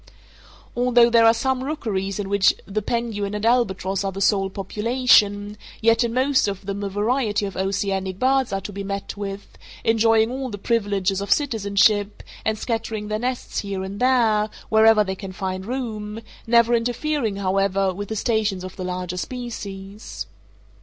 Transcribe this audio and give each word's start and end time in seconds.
Although 0.75 1.11
there 1.11 1.27
are 1.27 1.31
some 1.31 1.63
rookeries 1.63 2.17
in 2.17 2.27
which 2.27 2.55
the 2.65 2.81
penguin 2.81 3.35
and 3.35 3.45
albatross 3.45 4.03
are 4.03 4.11
the 4.11 4.19
sole 4.19 4.49
population, 4.49 5.57
yet 5.79 6.03
in 6.03 6.11
most 6.11 6.47
of 6.47 6.65
them 6.65 6.83
a 6.83 6.89
variety 6.89 7.45
of 7.45 7.55
oceanic 7.55 8.17
birds 8.17 8.51
are 8.51 8.61
to 8.61 8.73
be 8.73 8.83
met 8.83 9.15
with, 9.15 9.59
enjoying 9.83 10.31
all 10.31 10.49
the 10.49 10.57
privileges 10.57 11.21
of 11.21 11.31
citizenship, 11.31 12.23
and 12.43 12.57
scattering 12.57 13.09
their 13.09 13.19
nests 13.19 13.59
here 13.59 13.83
and 13.83 13.99
there, 13.99 14.49
wherever 14.69 15.03
they 15.03 15.13
can 15.13 15.33
find 15.33 15.67
room, 15.67 16.19
never 16.47 16.73
interfering, 16.73 17.35
however, 17.35 17.93
with 17.93 18.09
the 18.09 18.15
stations 18.15 18.63
of 18.63 18.75
the 18.77 18.83
larger 18.83 19.17
species. 19.17 20.25